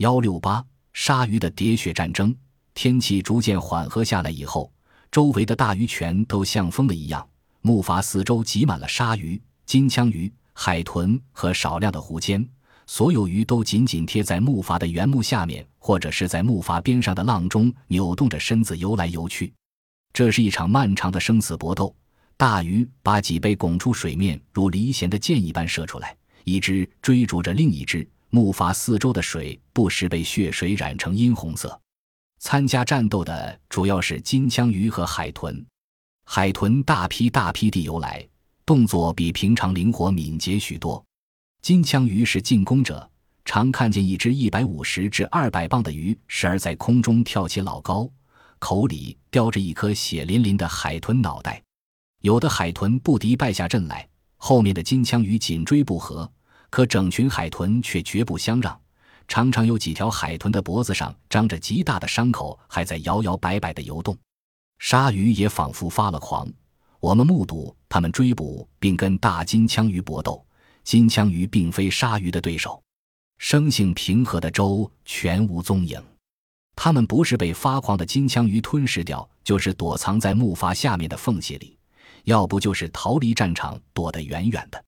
[0.00, 2.34] 幺六八鲨鱼的喋血战争。
[2.72, 4.72] 天气逐渐缓和下来以后，
[5.12, 7.28] 周围的大鱼全都像疯了一样，
[7.60, 12.48] 木筏四周挤满了鲨鱼、金枪鱼、海豚和少量的湖间。
[12.86, 19.52] 所有鱼都紧紧贴在木筏的原木下面，或者是在木筏边上的浪中扭动着身子游来游去。
[20.14, 21.94] 这是一场漫长的生死搏斗。
[22.38, 28.08] 大鱼把脊背拱出水面，如离弦的箭一般射出来，一只追逐着另一只。
[28.30, 31.78] 木筏四周的水不时被血水染成殷红色。
[32.38, 35.64] 参加战斗的主要是金枪鱼和海豚。
[36.24, 38.26] 海豚大批大批地游来，
[38.64, 41.04] 动作比平常灵活敏捷许多。
[41.60, 43.06] 金枪鱼是进攻者，
[43.44, 48.08] 常看见一只一百五十至二百磅的鱼时而在空中跳起老高，
[48.58, 51.62] 口里叼着一颗血淋淋的海豚脑袋。
[52.20, 56.30] 有的海豚不敌败下阵来，后面的金枪鱼紧追不和，
[56.70, 58.80] 可整群海豚却绝不相让。
[59.28, 64.16] 常常有几条海豚的脖子上张着极大的伤口，还在摇摇摆摆地游动。
[64.78, 66.50] 鲨鱼也仿佛发了狂，
[66.98, 70.44] 我们目睹它们追捕并跟大金枪鱼搏斗。
[70.82, 72.82] 金枪鱼并非鲨鱼的对手，
[73.38, 76.02] 生性平和的周全无踪影。
[76.74, 81.78] 它们不是被发狂的金枪鱼吞噬掉，就是躲藏在木筏下面的缝隙里。
[82.24, 84.82] 要不就是逃离战场，躲得远远的。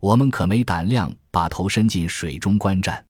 [0.00, 3.04] 我们可没胆量把头伸进水中观战。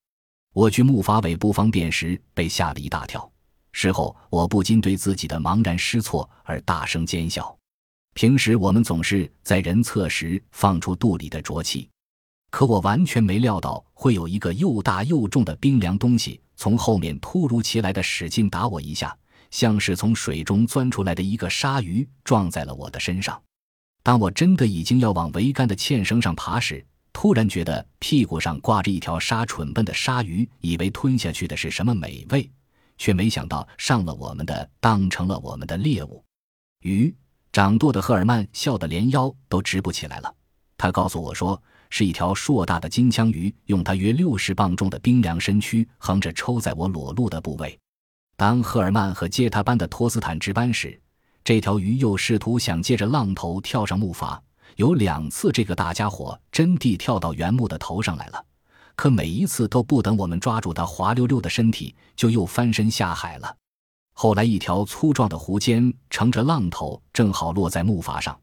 [0.54, 3.30] 我去木筏尾不方便时，被吓了一大跳。
[3.72, 7.54] 事后我不禁对自己的茫然失措而大声尖笑。
[8.14, 11.88] 平时我们总是在人侧时放出肚里的浊气，
[12.50, 19.16] 可我完全没料到会有一个又大又重的冰凉东西从后面突如其来的使劲打我一下，
[19.50, 23.40] 像是从水中钻出来的一个鲨鱼撞在了我的身上。
[24.02, 32.50] 当我真的已经要往桅杆的纤绳上爬时，突然觉得屁股上挂着一条杀蠢笨的鲨鱼，以为吞下去的是什么美味，
[32.96, 36.24] 却没想到上了我们的当成了我们的猎物。
[36.80, 37.14] 鱼
[37.52, 40.34] 掌舵的赫尔曼笑得连腰都直不起来了。
[40.76, 41.60] 他告诉我说，
[41.90, 47.78] 是一条硕大的金枪鱼，用它约六十磅重的冰凉身躯横着抽在我裸露的部位。
[48.36, 50.98] 当赫尔曼和接他班的托斯坦值班时。
[51.48, 54.38] 这条鱼又试图想借着浪头跳上木筏，
[54.76, 58.44] 有两次这个大家伙真地跳到原木的头上来了，
[58.94, 63.56] 可每一次都不等我们抓住它滑溜溜的身体，就又翻身下海了。
[64.12, 68.38] 后来一条粗壮的湖间乘着浪头正好落在木筏上，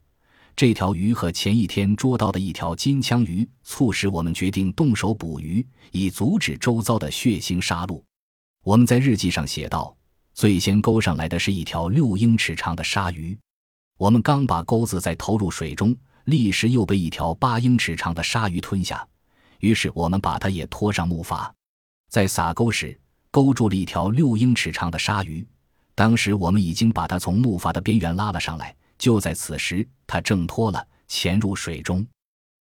[0.56, 8.02] 这条鱼和前一天捉到的一条金枪鱼促使我们决定动手捕鱼，以阻止周遭的血腥杀戮。
[8.64, 9.96] 我们在日记上写道。
[10.36, 13.40] 最先勾上来的是一条六英尺长的鲨鱼，
[13.98, 19.08] 我们刚把钩子再投入水中，立时又被一条八英尺长的鲨鱼吞下。
[19.62, 21.50] 于是我们把它也拖上木筏，
[22.10, 23.00] 在撒钩时
[23.32, 25.48] 勾住了一条六英尺长的鲨鱼。
[25.96, 32.06] 当时我们已经把它从木筏的边缘拉了上来，就在此时，它挣脱了，潜入水中。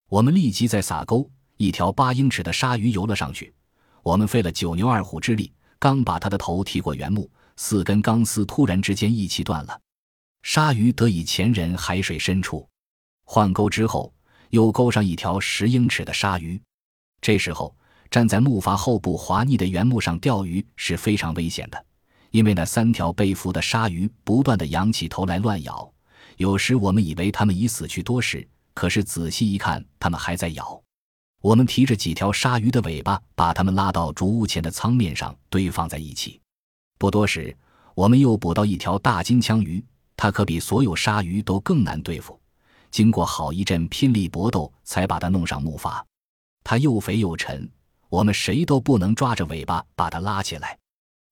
[0.08, 3.52] 我们立即再撒钩，一条八英尺的鲨鱼游了上去。
[4.04, 7.28] 我们费了九牛二虎之力，刚把它的头提过原木。
[7.56, 9.80] 四根钢丝突然之间一起断了，
[10.42, 12.68] 鲨鱼得以潜忍海水深处。
[13.24, 14.12] 换钩之后，
[14.50, 16.60] 又钩上一条十英尺的鲨鱼。
[17.20, 17.74] 这时候，
[18.10, 21.86] 站在木筏后部滑腻的原木上钓鱼是非常危险的，
[22.30, 25.90] 因为那三条被俘的鲨鱼不断的仰起头来乱咬。
[26.36, 30.82] 有时我们以为它们已死去多时，可是仔细一看，它们还在咬。
[31.40, 36.40] 我们提着几条鲨鱼的尾巴，把它们拉到竹屋前的舱面上堆放在一起。
[37.04, 37.54] 不多时，
[37.94, 39.84] 我们又捕到一条大金枪鱼，
[40.16, 42.40] 它可比所有鲨鱼都更难对付。
[42.90, 46.02] 经过好一阵拼力搏斗，才把它弄上木筏。
[46.62, 47.70] 它又肥又沉，
[48.08, 50.78] 我们谁都不能抓着尾巴把它拉起来。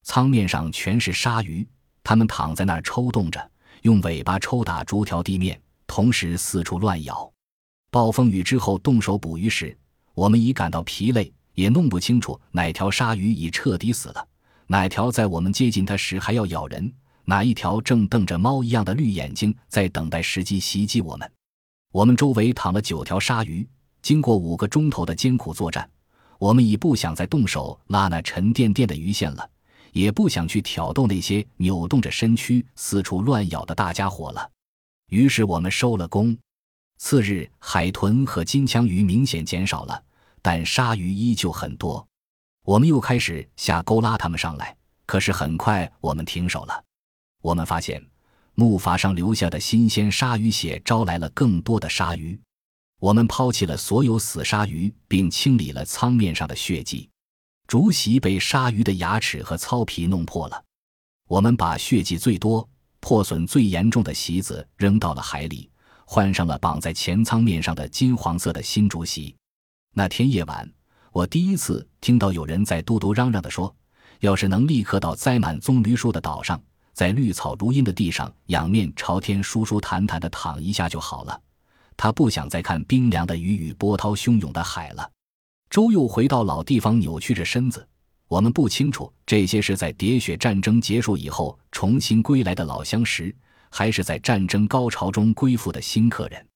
[0.03, 1.67] 舱面上全是鲨鱼，
[2.05, 3.51] 它们躺在那儿抽动着，
[3.81, 7.33] 用尾巴抽打竹条地面，同时四处乱咬。
[7.91, 9.75] 暴风雨之后动手捕鱼时，
[10.13, 14.29] 我们已感到疲累，也弄不清楚哪条鲨鱼已彻底死了。
[14.73, 16.91] 哪条在我们接近它时还要咬人？
[17.27, 21.31] 哪一条正瞪着猫一样的绿眼睛，在等待时机袭击我们？
[21.93, 23.69] 我们周围躺了九条鲨鱼。
[24.01, 25.87] 经过五个钟头的艰苦作战，
[26.39, 29.47] 我们已不想再动手拉那沉甸甸的鱼线了，
[29.93, 34.51] 也不想去挑逗那些扭动着身躯、四处乱咬的大家伙了。
[35.11, 36.35] 于是我们收了工。
[36.97, 40.03] 次日，海豚和金枪鱼明显减少了，
[40.41, 42.09] 但鲨鱼依旧很多。
[42.65, 46.85] 我们又开始下钩拉他们上来，可是很快我们停手了。
[47.41, 48.01] 我们发现
[48.55, 52.39] 木筏上留下的新鲜鲨鱼血招来了更多的鲨鱼。
[53.01, 57.11] 我们抛弃了所有死鲨鱼，并清理了舱面上的血迹。
[57.67, 60.65] 竹席被鲨鱼的牙齿和糙皮弄破了。
[61.27, 62.69] 我们把血迹最多、
[63.01, 65.69] 破损最严重的席子扔到了海里，
[66.05, 69.35] 换上了绑在前舱面上的金黄色的新竹席。
[69.95, 70.71] 那天夜晚，
[71.13, 73.75] 我第一次听到有人在嘟嘟嚷嚷地说
[74.21, 76.59] ：“要是能立刻到栽满棕榈树的岛上，
[76.95, 81.39] 在绿草如茵的地上仰面朝天、舒舒坦坦地躺一下就好了。”
[81.99, 85.09] 他不想再看冰凉的雨与波涛汹涌的海了。
[85.69, 87.87] 周又回到老地方，扭曲着身子。
[88.27, 93.35] 我们不清楚这些是在喋血战争结束以后重新归来的老相识，
[93.69, 96.47] 还是在战争高潮中归附的新客人。